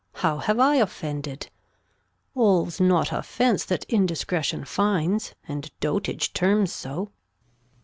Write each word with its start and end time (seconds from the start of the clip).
How 0.15 0.39
have 0.39 0.59
I 0.59 0.77
offended? 0.77 1.51
All's 2.33 2.79
not 2.81 3.11
Offence 3.11 3.63
that 3.65 3.83
Indiscretion 3.83 4.65
finds. 4.65 5.35
And 5.47 5.69
Dotage 5.79 6.33
terms 6.33 6.73
so. 6.73 7.11